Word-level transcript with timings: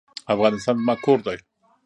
افغانستان 0.33 0.75
زما 0.81 0.95
کور 1.03 1.19
دی 1.25 1.37